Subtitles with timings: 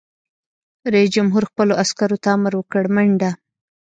[0.93, 3.31] رئیس جمهور خپلو عسکرو ته امر وکړ؛ منډه!